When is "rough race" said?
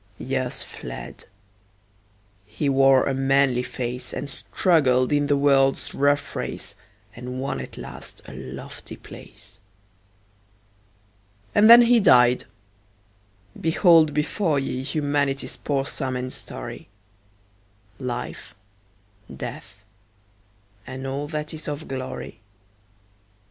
5.93-6.73